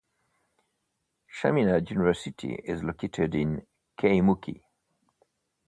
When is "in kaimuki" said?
3.35-4.63